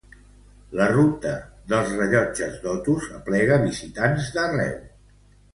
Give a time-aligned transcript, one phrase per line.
[0.79, 1.33] La ruta
[1.73, 4.77] dels rellotges d'Otos aplega visitants d'arreu.